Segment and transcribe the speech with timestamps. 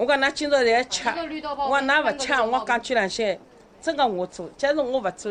[0.00, 3.38] 我讲㑚今朝在吃，我讲㑚勿吃，我讲句良心，
[3.82, 4.48] 真个我做。
[4.56, 5.30] 假如我勿做，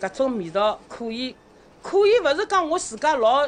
[0.00, 1.34] 搿种味道可以，
[1.82, 3.44] 可以勿是讲我自家老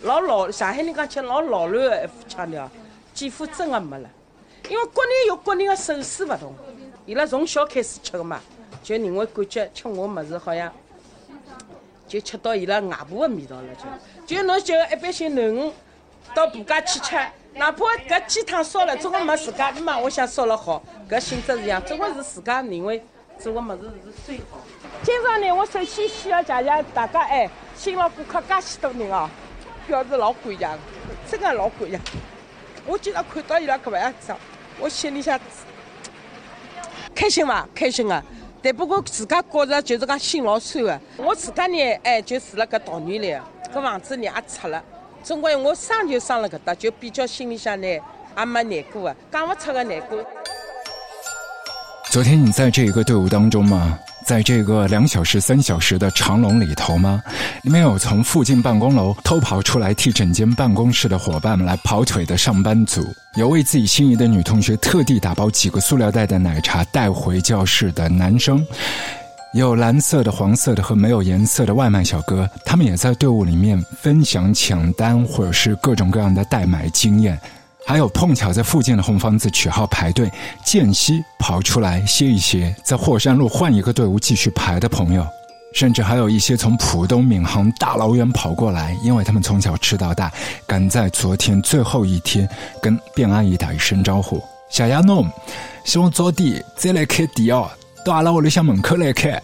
[0.00, 2.70] 老老上海人讲吃老老卵个一副腔调，
[3.12, 4.08] 几乎真个没了。
[4.70, 6.54] 因为各人有各人个手势勿同，
[7.04, 8.40] 伊拉从小开始吃个嘛，
[8.82, 10.72] 就认为感觉吃我物事好像
[12.08, 13.64] 就吃到伊拉外婆个味道了，
[14.26, 15.70] 就就侬就一般性囡恩
[16.34, 17.14] 到婆家去吃，
[17.54, 23.02] 哪怕搿鸡汤烧了，总归没自家妈，我想烧了好，搿性质是一样，总归是自家认为
[23.38, 24.58] 做个物事是最好。
[25.02, 29.28] 今朝呢，我首先先要谢谢大家，哎，新老顾客介许多人哦，
[29.86, 30.68] 表示老感谢，
[31.30, 32.00] 真个老感谢。
[32.86, 34.32] 我今朝看到伊拉搿副样子。
[34.78, 35.38] 我心里向
[37.14, 37.68] 开心伐？
[37.74, 38.22] 开心个，
[38.62, 41.00] 但不过自家觉着就是讲心老酸个。
[41.18, 43.36] 我自家呢，哎，就住辣搿桃园里，
[43.74, 44.82] 搿房子呢也拆了。
[45.22, 50.18] 总归我生就生了搿搭，就比较心里向呢也没难过个，讲勿出个难过。
[52.10, 53.98] 昨天你在这一个队伍当中吗？
[54.26, 57.22] 在这个两小时、三小时的长龙里头吗？
[57.62, 63.02] 里面有从附近办公楼偷跑出来替整间办公室的伙伴们来跑腿的上班族，
[63.36, 68.64] 有为自己心仪的女同学特地打包几个塑料袋的奶茶带回教室的男生，
[69.52, 77.38] 有蓝色的、黄色的和没有颜色的外卖小哥，他们也在队伍里面分享抢单或者是各种各样的代买经验。
[77.84, 80.30] 还有碰巧在附近的红房子取号排队，
[80.64, 85.26] 间隙跑出来歇一歇，在霍山路换一个队伍继续排的朋友，
[85.74, 90.30] 甚至还有一些从浦东闵行大老远跑过来，因为他们从小吃到大，
[90.64, 92.48] 赶在昨天最后一天
[92.80, 94.40] 跟卞阿姨打一声招呼。
[94.68, 95.28] 小丫侬，
[95.84, 97.68] 希望早点再来开店哦，
[98.04, 99.40] 到阿拉屋里向门口来看。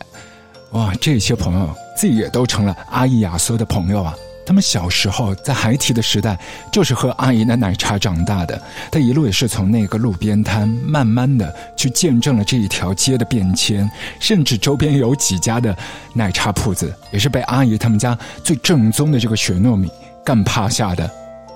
[0.72, 4.14] 哇，这些朋友自己也都成了阿姨亚索的朋友啊。
[4.44, 6.38] 他们小时候在孩提的时代，
[6.72, 8.60] 就是喝阿姨的奶茶长大的。
[8.92, 13.90] 他一路也是从那个路边摊，慢慢的去见证了这一条街的变迁，
[14.20, 15.76] 甚至周边有几家的
[16.12, 19.90] 奶茶铺子，也是被阿姨他们家最正宗的这个雪糯米
[20.24, 21.10] 干趴下的。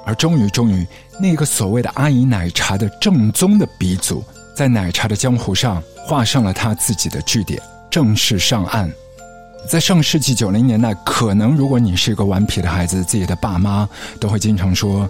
[0.05, 0.85] 而终于，终于，
[1.21, 4.25] 那个所谓的阿姨奶茶的正宗的鼻祖，
[4.61, 7.59] 在奶茶的江湖上画上了他自己的句点，
[7.91, 8.93] 正式上岸。
[9.67, 13.89] 在上世纪九零年代，可能如果你是一个顽皮的孩子，自己的爸妈
[14.21, 15.09] 都会经常说：“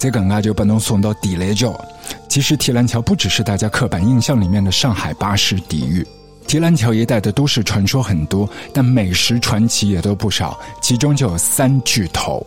[0.00, 1.80] 这个啊就把侬送到地雷角。”
[2.28, 6.04] 其实，提篮桥不只是大家刻板印象里面的上海巴士底狱。
[6.48, 10.58] 提篮桥一带的都市传说很多，但美食传奇也都不少。
[10.80, 12.44] 其中就有三巨头。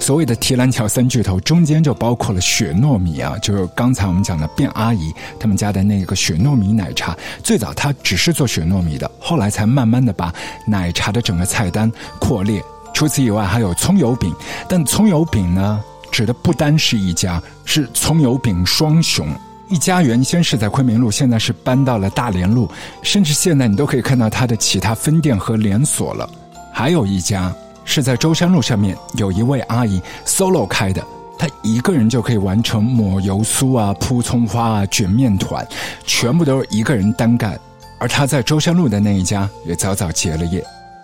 [0.00, 7.16] 所谓的提篮桥三巨头，中间就包括了雪糯米啊，就是刚才我们讲的卞阿姨他们家的那个雪糯米奶茶。
[7.44, 10.34] 最早它只是做雪糯米的，后来才慢慢的把
[10.66, 12.60] 奶茶的整个菜单扩列。
[12.92, 14.34] 除此以外，还有葱油饼。
[14.68, 19.28] 但葱油饼呢，指的不单是一家，是葱油饼双雄。
[19.68, 22.70] 一家原先是在昆明路，现在是搬到了大连路，
[23.02, 26.28] 甚至现在你都可以看到它的其他分店和连锁了。
[26.72, 27.54] 还有一家
[27.84, 31.02] 是在舟山路上面，有一位阿姨 solo 开的，
[31.38, 35.66] 她一个人就可以完成抹油酥啊、铺葱花啊、卷面团，
[36.04, 37.58] 全部都是一个人单干。
[37.98, 40.62] 而她在舟山路的那一家也早早结了业。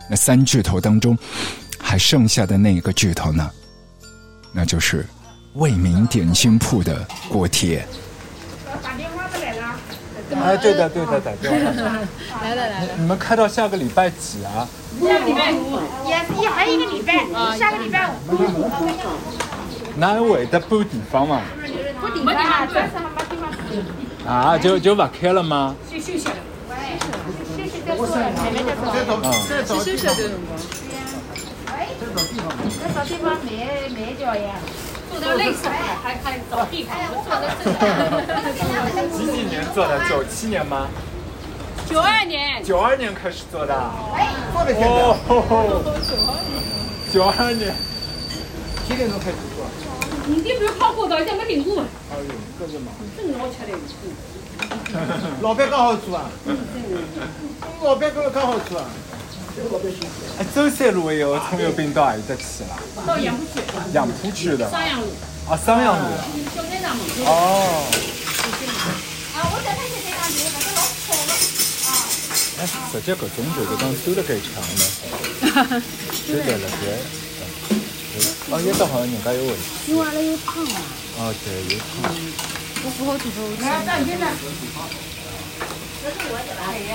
[0.09, 1.17] 那三巨头当中，
[1.79, 3.51] 还剩下的那一个巨头呢？
[4.53, 5.07] 那就是
[5.55, 7.87] 为民点心铺的锅贴。
[10.37, 11.57] 哎，对的，对的，打电话。
[12.43, 12.89] 来了来了。
[12.97, 14.69] 你们开到下个礼拜几啊？
[15.01, 17.27] 下个礼拜五，也也还有一个礼拜，
[17.57, 18.71] 下个礼拜五。
[19.97, 21.43] 哪会得搬地方嘛？
[22.01, 25.75] 搬地方啊，暂时没地方啊，就就不开了吗？
[25.91, 26.29] 休息休息。
[27.57, 28.33] 休息再说，慢慢
[28.95, 29.11] 再说。
[29.25, 29.27] 嗯。
[29.67, 30.49] 休息的辰光。
[31.67, 32.47] 哎，再找地方。
[32.81, 33.49] 再找地方买
[33.91, 34.55] 买脚呀。
[35.11, 35.73] 做到累死了，
[36.03, 37.65] 还还找地方，做的是。
[39.19, 39.99] 几几年做的？
[40.09, 40.87] 九七年吗？
[41.89, 42.63] 九二年。
[42.63, 43.75] 九二年开始做的。
[44.15, 44.81] 哎，做的现
[47.13, 47.75] 九二年。
[48.87, 49.67] 几点钟开始做？
[50.27, 51.83] 你这不是跑过道，现在没领过。
[51.83, 52.25] 哎呦，
[52.59, 52.93] 可是嘛。
[53.17, 53.73] 真好吃的。
[55.41, 56.31] 老板刚好做啊。
[57.83, 58.87] 老板刚刚好做啊。
[60.55, 62.79] 周山路也有葱油饼，到哪里在吃了？
[63.07, 63.61] 到杨浦区。
[63.93, 64.71] 杨浦区的。
[64.71, 65.07] 三杨路。
[65.49, 65.59] 啊，
[65.99, 66.05] 路。
[67.25, 67.31] 小。
[67.31, 67.85] 哦。
[72.61, 72.63] 哎，
[72.93, 74.83] 十个钟头都当走的 够长了。
[75.55, 75.83] 哈哈，
[76.27, 76.99] 对对。
[78.51, 79.55] 哦，也倒好像应该有味。
[79.87, 80.81] 你话那有糖啊？
[81.19, 81.85] 哦，对，有糖。
[82.83, 83.47] 我不好吃这个。
[83.65, 84.27] 来，再见的。
[86.03, 86.93] 这是我在哪里呀？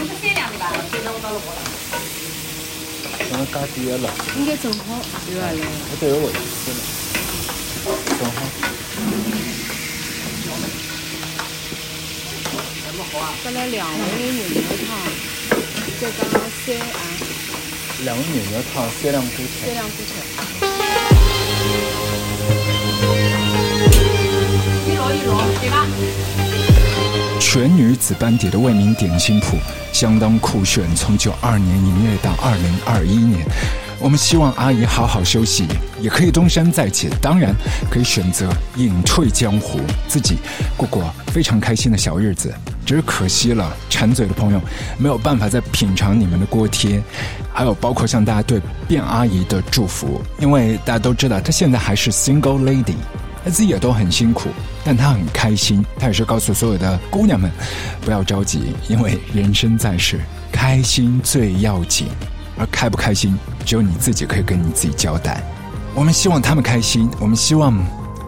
[0.00, 0.70] 我是三两的吧？
[0.92, 1.58] 现在我到了过了。
[3.30, 4.08] 刚刚加点了。
[4.38, 5.50] 应该正好，对吧？
[5.50, 6.78] 我都有位置了，
[8.16, 8.38] 正好。
[13.42, 14.88] 再来两碗牛肉汤，
[16.00, 16.82] 再加上三啊。
[18.04, 19.66] 两碗牛肉汤，三两锅菜。
[19.66, 20.10] 三两锅菜。
[24.86, 25.28] 一箩一箩，
[25.60, 25.74] 对吧？
[27.40, 29.56] 全女子班底的为民点心铺
[29.92, 33.46] 相当酷炫，从九二年营业到二零二一年。
[34.00, 35.66] 我们希望阿姨好好休息，
[36.00, 37.08] 也可以东山再起。
[37.20, 37.54] 当然，
[37.90, 40.36] 可以选择隐退江湖，自己
[40.76, 42.52] 过过非常开心的小日子。
[42.86, 44.60] 只是可惜了，馋嘴的朋友
[44.98, 47.02] 没有办法再品尝你们的锅贴。
[47.52, 52.94] 还有包括向大家对卞阿姨的祝福，因为大家都知道她现在还是 single lady，
[53.44, 54.50] 她自己也都很辛苦，
[54.88, 55.84] 但她很开心。
[55.98, 57.52] 她也是告诉所有的姑娘们，
[58.00, 60.18] 不要着急，因为人生在世，
[60.50, 62.06] 开心最要紧。
[62.56, 65.42] 而开不开心，只有你自己可以跟你自己交代。
[65.94, 67.78] 我们希望他们开心，我们希望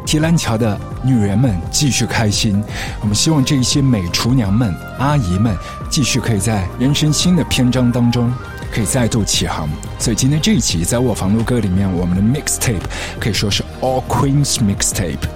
[0.05, 2.63] 提篮桥的女人们继续开心，
[3.01, 5.57] 我们希望这些美厨娘们、阿姨们
[5.89, 8.31] 继续可以在人生新的篇章当中
[8.73, 9.69] 可以再度起航。
[9.99, 12.81] 所以今天这一期在《卧房录歌》里面，我们的 mixtape
[13.21, 15.29] 可以说是 All Queens Mixtape，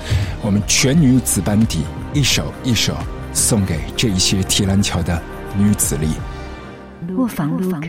[0.42, 2.94] 我们全女子班底一首一首
[3.32, 5.20] 送给这一些提篮桥的
[5.56, 6.08] 女子力。
[7.16, 7.88] 卧房录歌。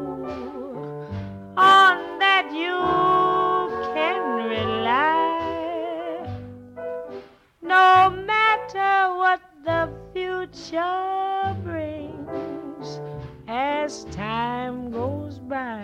[2.53, 2.79] you
[3.93, 6.27] can rely.
[7.61, 12.99] No matter what the future brings
[13.47, 15.81] as time goes by.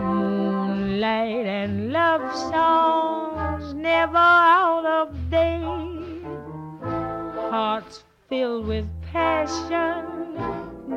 [0.00, 6.24] Moonlight and love songs never out of date.
[7.50, 10.07] Hearts filled with passion,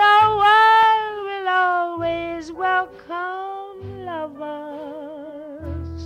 [0.00, 6.00] The world will always welcome lovers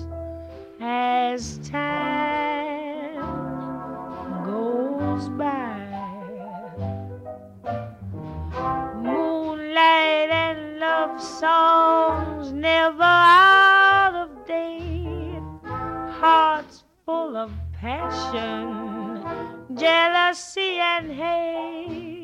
[0.80, 3.14] as time
[4.44, 5.78] goes by.
[8.96, 15.40] Moonlight and love songs never out of date.
[16.18, 19.22] Hearts full of passion,
[19.76, 22.23] jealousy, and hate.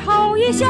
[0.00, 0.66] 好一休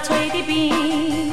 [0.00, 1.32] 脆的饼，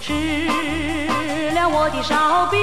[0.00, 2.58] 吃了我的烧饼，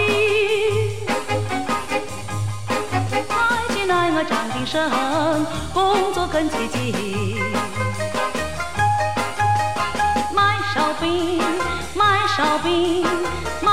[3.29, 4.89] 买进来我长精神，
[5.73, 7.41] 工作更积极。
[10.33, 11.41] 买烧饼，
[11.93, 13.05] 买烧饼，
[13.61, 13.71] 买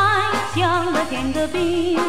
[0.55, 2.01] 香的甜的饼。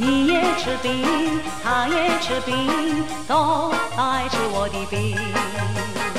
[0.00, 6.17] 你也吃冰，他也吃冰，都爱吃我的冰。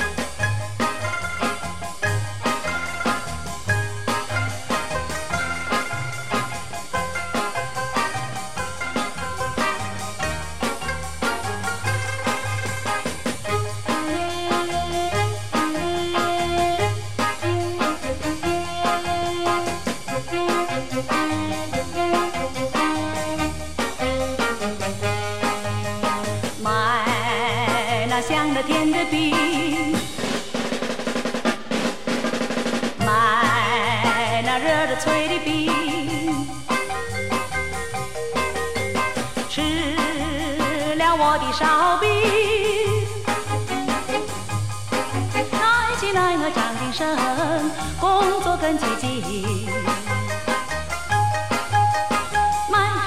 [48.78, 48.86] 记
[49.28, 49.66] 忆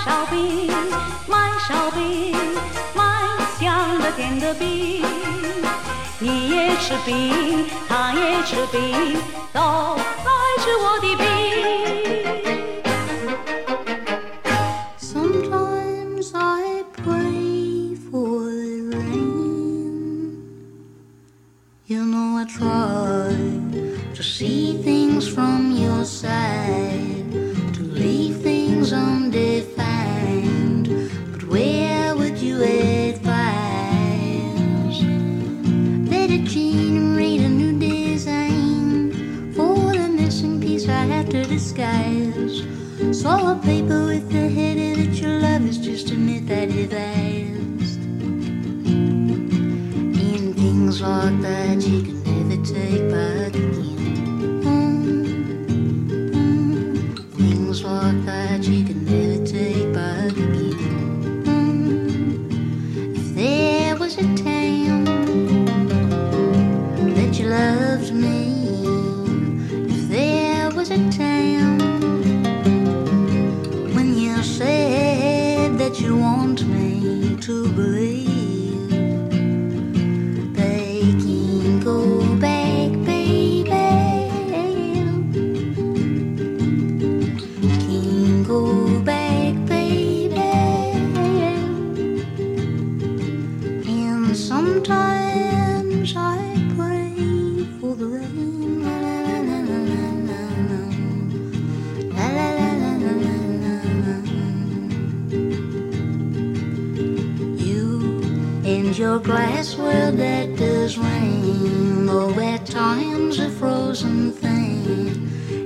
[0.05, 0.69] 烧饼
[1.29, 2.35] 卖烧饼
[2.95, 3.05] 卖
[3.61, 5.05] 香的甜的饼
[6.19, 9.17] 你也吃饼他也吃饼
[9.53, 11.32] 都爱吃我的饼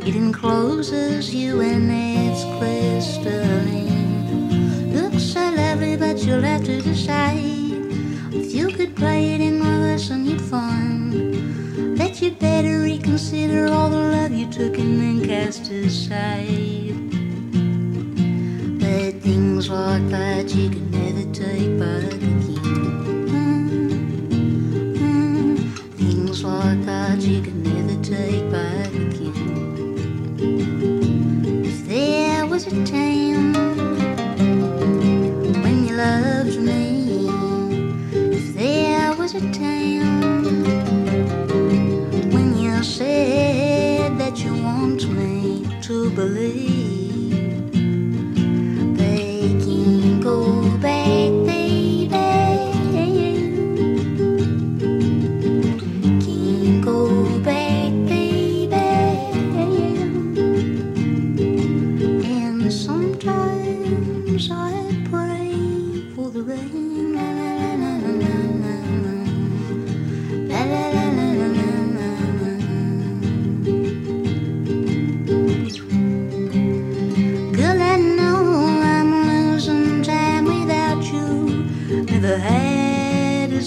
[0.06, 3.82] It encloses you in its crystalline.
[4.92, 7.42] Looks so lovely, but you'll have to decide.
[8.32, 13.90] If you could play it in reverse and you'd find that you'd better reconsider all
[13.90, 16.94] the love you took and then cast aside.
[18.78, 22.35] But things like that you can never take back.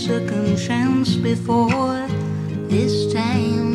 [0.10, 2.08] second chance before
[2.67, 3.74] this time.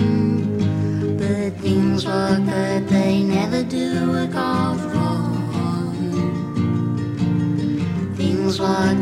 [1.16, 5.36] But things work that they never do a out wrong.
[8.16, 8.93] Things work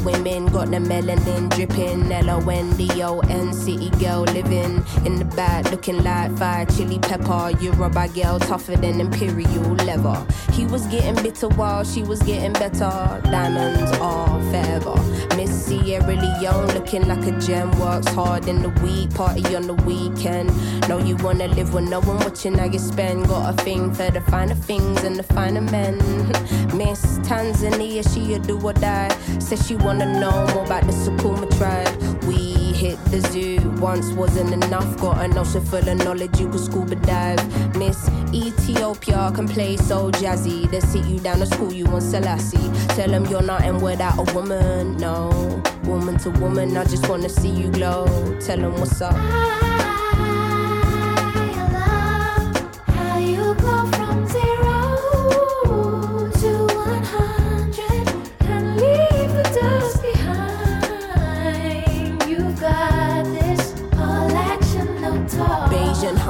[0.00, 2.10] women got the melanin dripping.
[2.12, 6.66] L O N D O N city girl living in the back, looking like fire
[6.66, 7.52] chili pepper.
[7.60, 10.26] You're rubber girl tougher than imperial leather.
[10.52, 13.20] He was getting bitter while she was getting better.
[13.24, 15.11] Diamonds are forever.
[15.36, 17.70] Miss Sierra Leone looking like a gem.
[17.78, 20.50] Works hard in the week, party on the weekend.
[20.88, 23.28] Know you wanna live with no one watching how you spend.
[23.28, 25.98] Got a thing for the finer things and the finer men.
[26.76, 29.08] Miss Tanzania, she a do or die.
[29.38, 32.24] Says she wanna know more about the Sukuma tribe.
[32.24, 34.98] We hit the zoo once wasn't enough.
[34.98, 37.40] Got an ocean full of knowledge, you could scuba dive.
[37.76, 40.70] Miss Ethiopia can play so jazzy.
[40.70, 42.70] They sit you down to school, you want Selassie.
[42.94, 45.62] Tell them you're nothing without a woman, no.
[45.84, 48.06] Woman to woman, I just wanna see you glow.
[48.40, 49.91] Tell them what's up.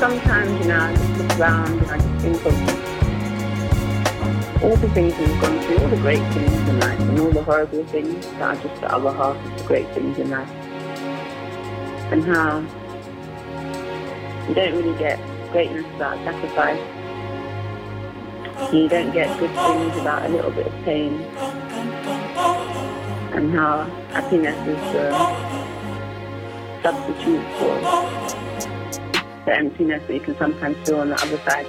[0.00, 2.54] sometimes, you know, I just look around and I just think of
[4.64, 7.42] all the things we've gone through, all the great things in life, and all the
[7.42, 10.48] horrible things that are just the other half of the great things in life.
[12.10, 12.60] And how
[14.48, 15.20] you don't really get
[15.52, 16.80] greatness without sacrifice.
[18.72, 21.20] You don't get good things without a little bit of pain.
[23.34, 25.12] And how happiness is the
[26.82, 28.49] substitute for
[29.50, 31.66] the emptiness that you can sometimes feel on the other side.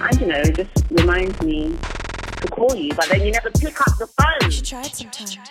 [0.00, 1.76] And you know, it just reminds me
[2.40, 4.26] to call you, but then you never pick up the phone.
[4.44, 5.44] You should try it sometime.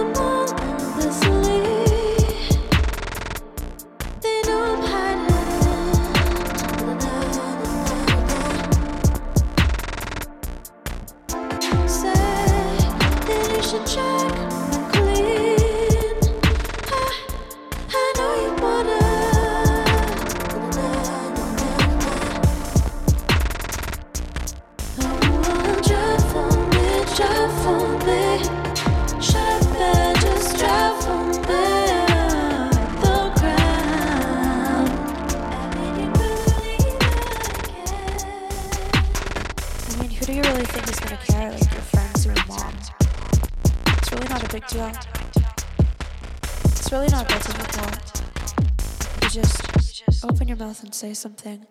[51.16, 51.66] something.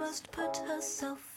[0.00, 1.29] Must put herself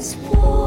[0.00, 0.59] explode.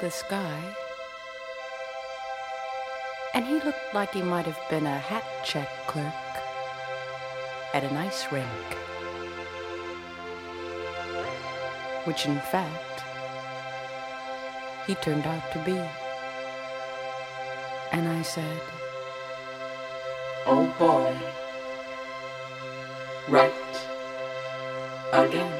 [0.00, 0.60] the sky,
[3.34, 6.14] and he looked like he might have been a hat check clerk
[7.74, 8.46] at an ice rink,
[12.04, 13.02] which in fact
[14.86, 15.78] he turned out to be.
[17.90, 18.60] And I said,
[20.46, 21.16] Oh boy,
[23.28, 23.52] right
[25.12, 25.57] again.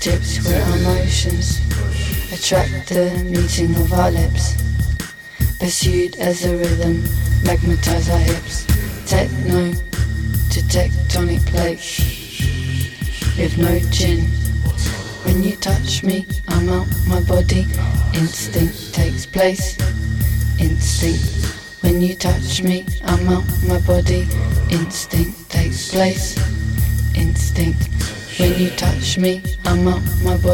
[0.00, 1.58] Tips where our motions
[2.32, 4.54] attract the meeting of our lips.
[5.58, 7.02] Pursued as a rhythm,
[7.42, 8.64] magnetize our hips.
[9.06, 11.98] Techno to tectonic plates.
[13.36, 14.20] With no chin.
[15.24, 17.66] When you touch me, I'm out my body.
[18.14, 19.76] Instinct takes place.
[20.60, 21.82] Instinct.
[21.82, 24.28] When you touch me, I'm out my body.
[24.70, 26.47] Instinct takes place.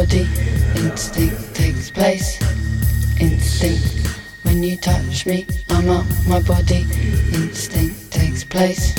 [0.05, 0.27] Body.
[0.75, 2.39] Instinct takes place.
[3.19, 4.07] Instinct.
[4.43, 6.85] When you touch me, I'm out my body.
[7.33, 8.95] Instinct takes place.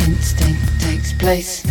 [0.00, 1.64] Instinct takes place.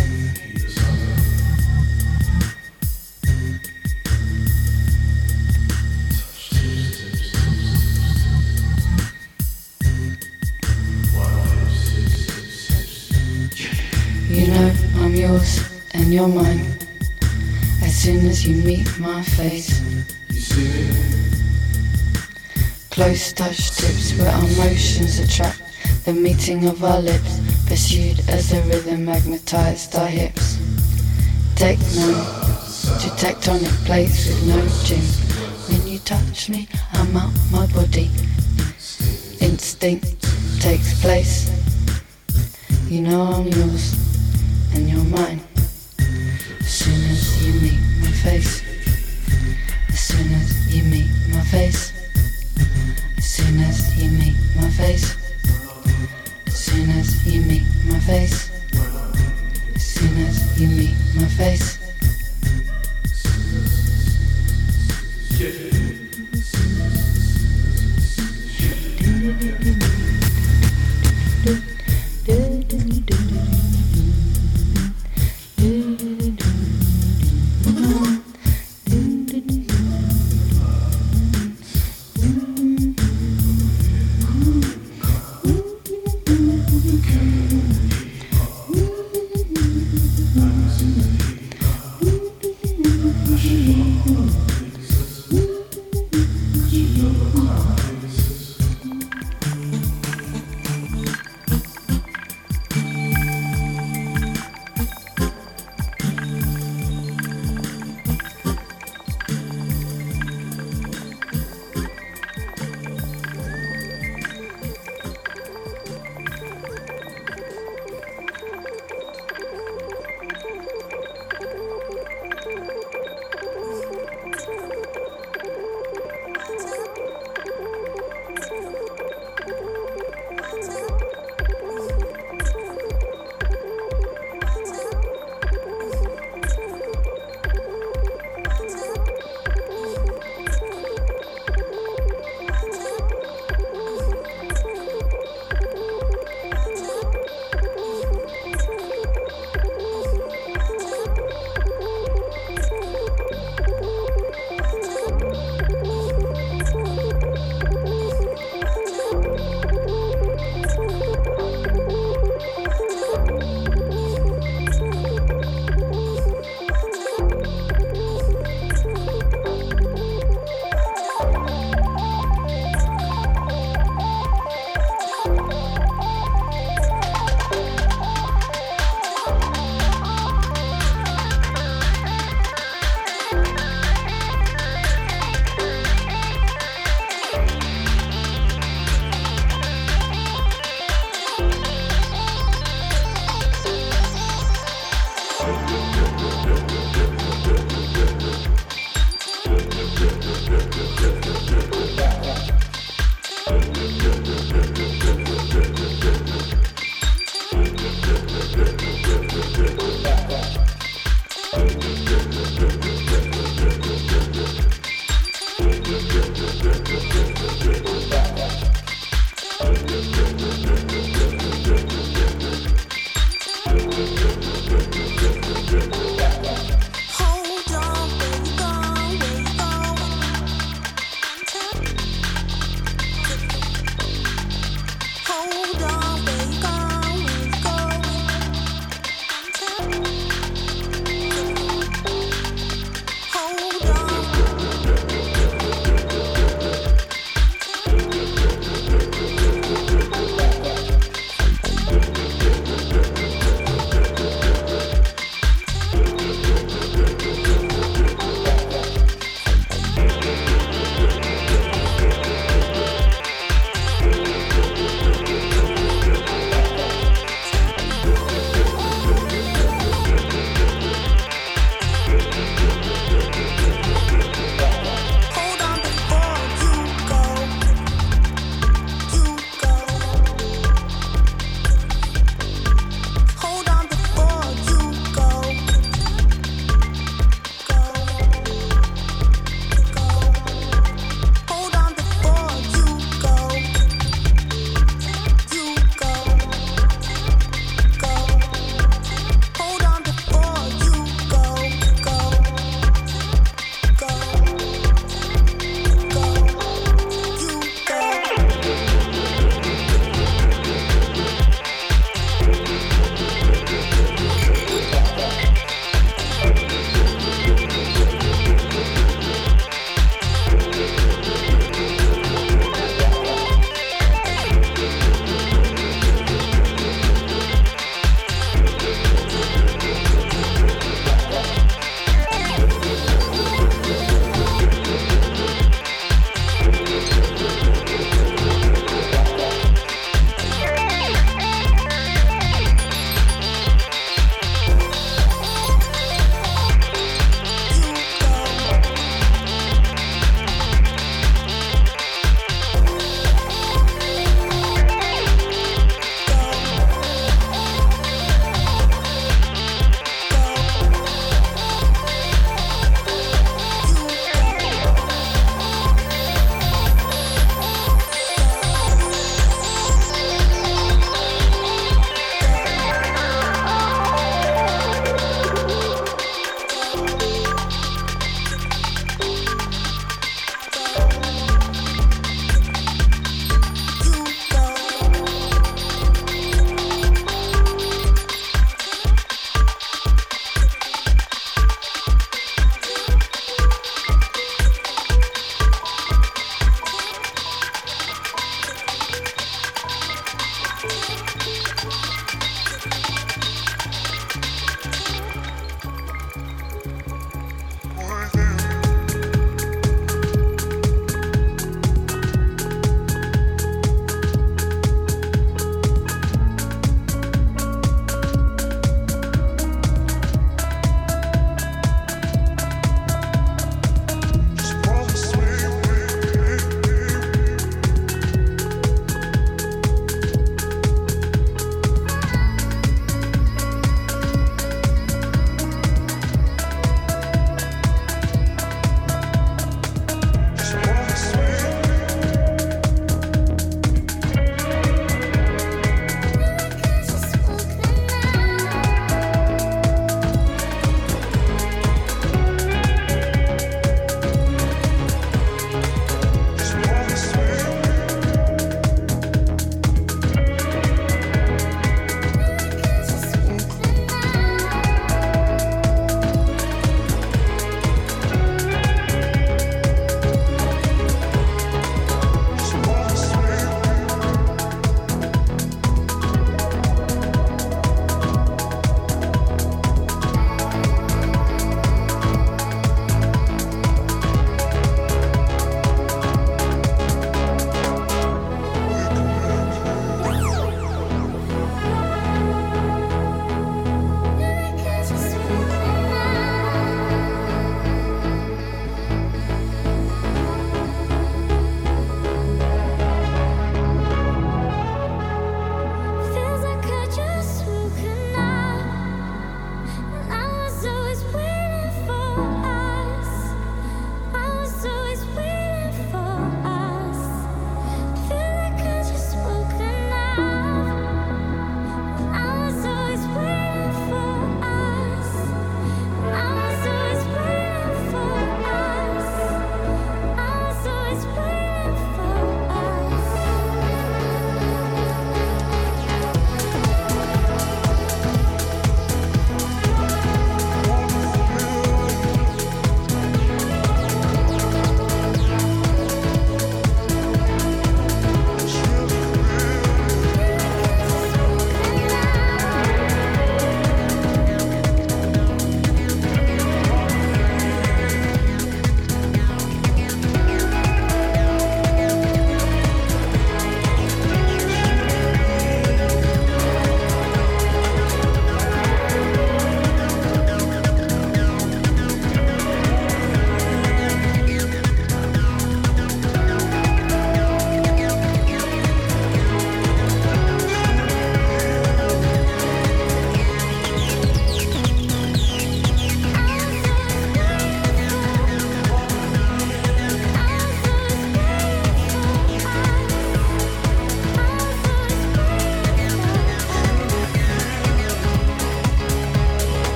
[14.28, 15.60] You know I'm yours
[15.94, 16.75] and you're mine.
[18.06, 19.80] As soon as you meet my face.
[22.88, 25.60] Close touch tips where our motions attract
[26.04, 30.56] the meeting of our lips, pursued as the rhythm magnetized our hips.
[31.56, 32.14] Techno
[33.02, 35.02] to tectonic plates with no gym.
[35.66, 38.08] When you touch me, I'm out my body.
[39.40, 40.22] Instinct
[40.60, 41.50] takes place.
[42.88, 43.96] You know I'm yours
[44.74, 45.40] and you're mine.
[46.60, 47.85] As soon as you meet
[48.26, 48.62] face.
[49.88, 51.92] As soon as you meet my face.
[53.16, 55.16] As soon as you meet my face.
[56.46, 58.50] As soon as you meet my face.
[59.76, 61.75] As soon as you meet my face.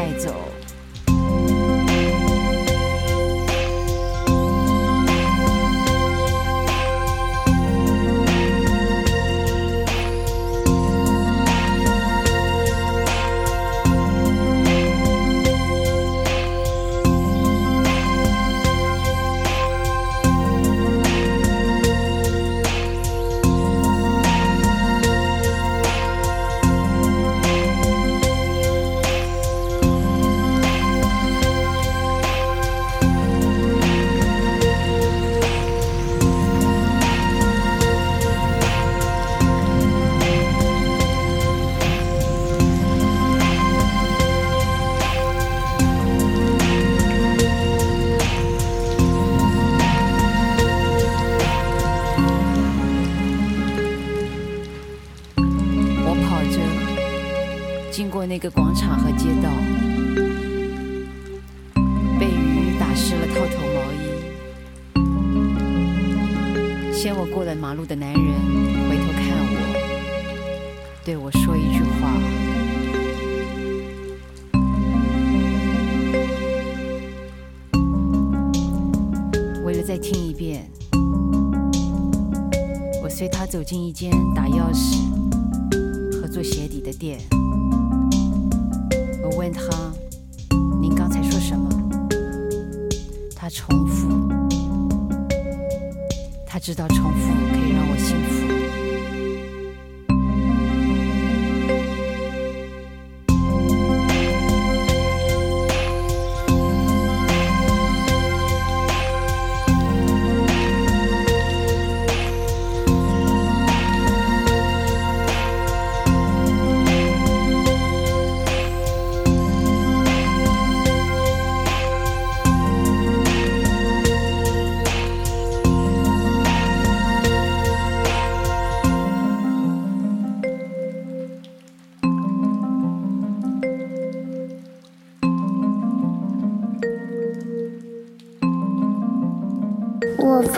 [0.00, 0.49] 带走。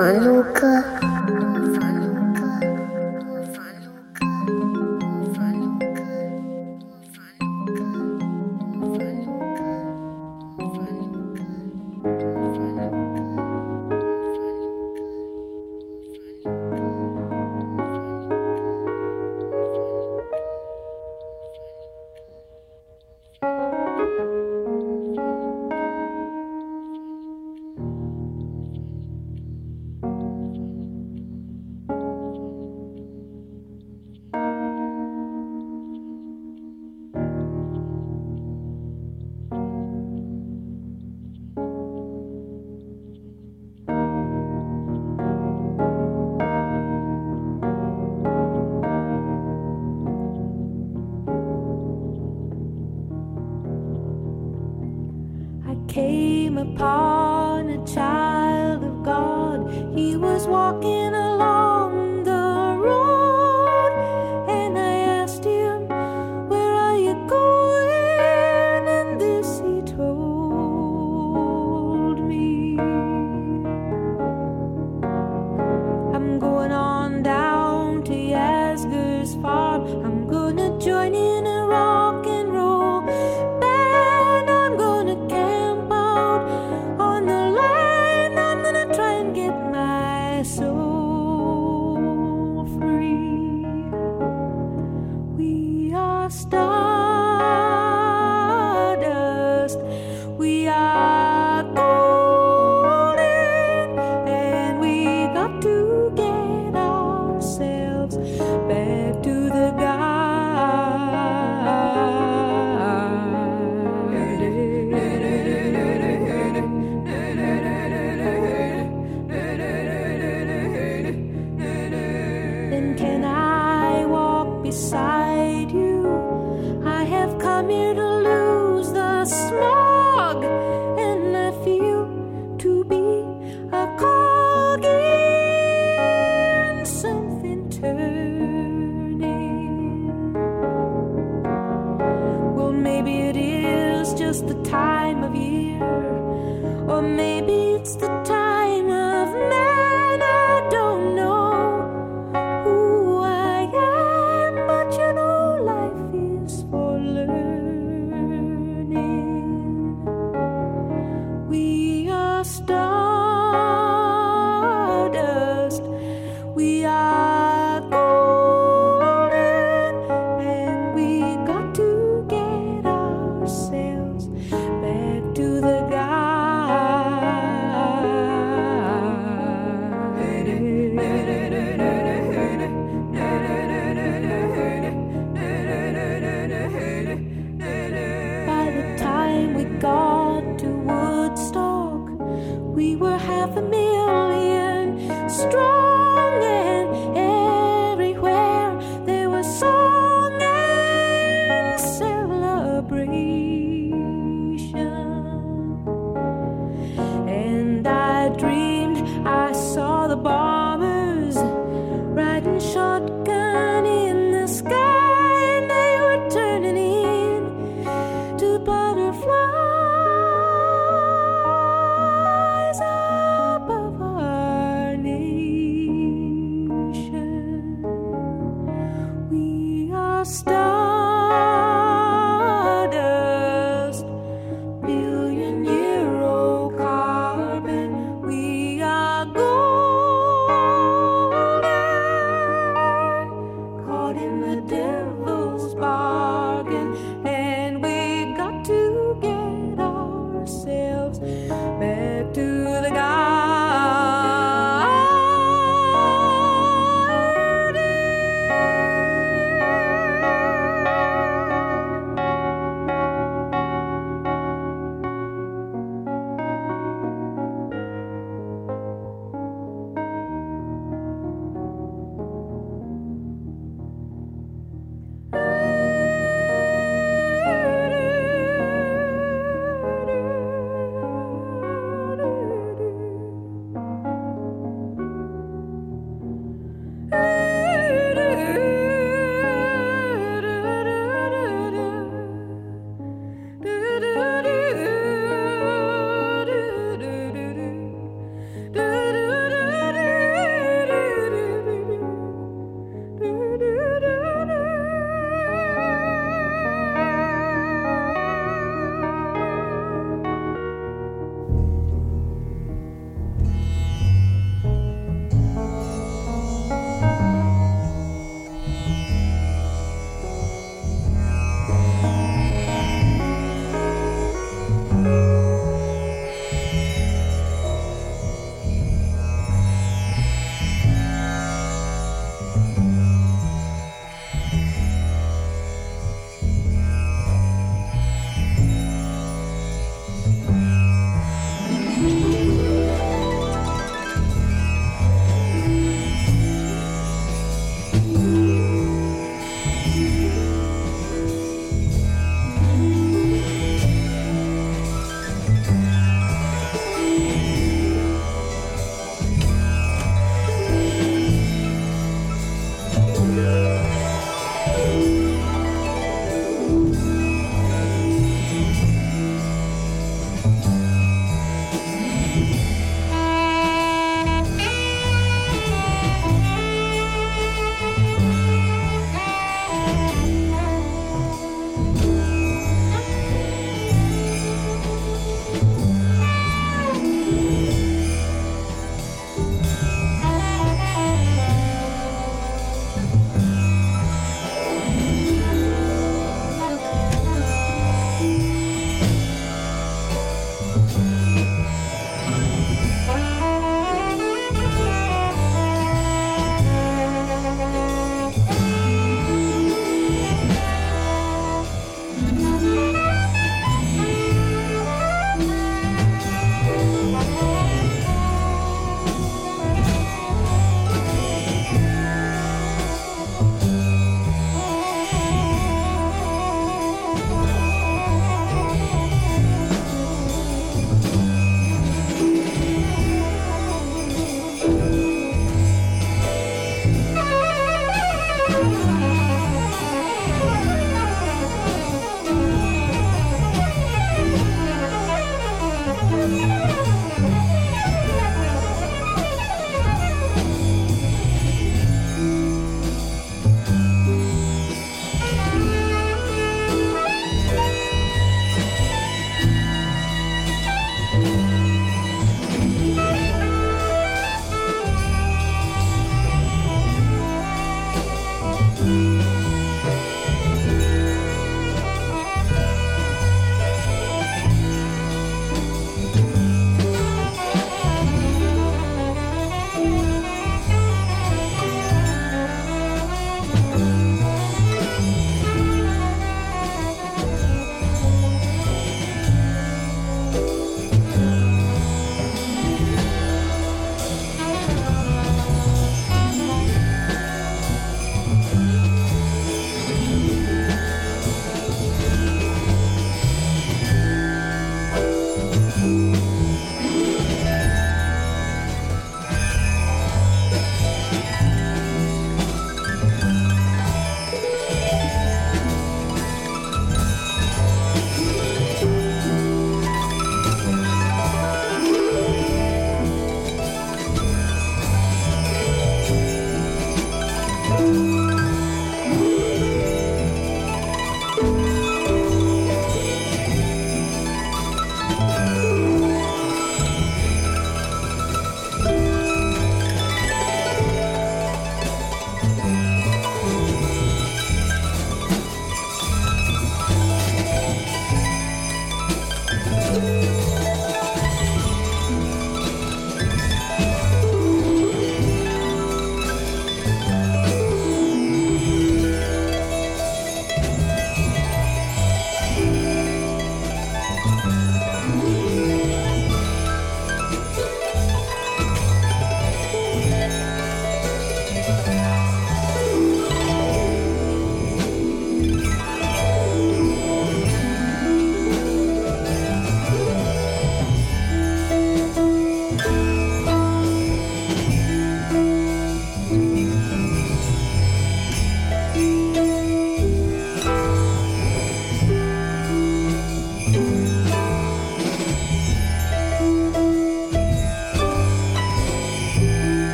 [0.00, 0.39] I'm not Bye.
[56.80, 59.70] Upon a child of God.
[59.94, 61.14] He was walking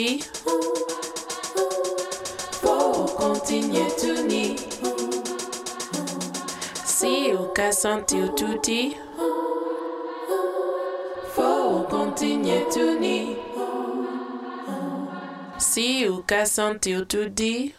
[0.00, 0.24] ici
[2.62, 4.56] pour continuer tout ni.
[6.84, 8.96] Si au cas sentir tout dit.
[11.34, 13.36] Faut continuer tout ni.
[15.58, 17.74] Si au cas sentir tout dit.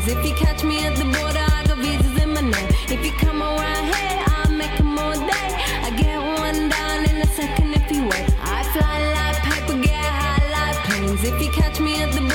[0.00, 2.68] Cause if you catch me at the border, I got visas in my name.
[2.88, 5.50] If you come around here, I'll make a all day.
[5.84, 8.24] I get one down in a second if you wait.
[8.40, 11.22] I fly like paper, get high like planes.
[11.22, 12.29] If you catch me at the border,